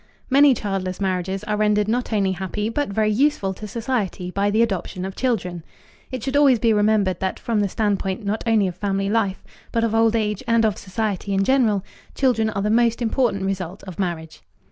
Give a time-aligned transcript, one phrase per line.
[0.31, 4.63] Many childless marriages are rendered not only happy but very useful to society by the
[4.63, 5.63] adoption of children.
[6.09, 9.83] It should always be remembered that from the standpoint not only of family life but
[9.83, 11.85] of old age and of society in general,
[12.15, 14.41] children are the most important result of marriage.